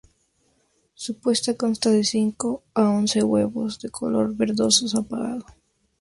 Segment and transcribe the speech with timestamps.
[0.95, 5.45] Su puesta consta de de cinco a once huevos, de un color verdoso apagado.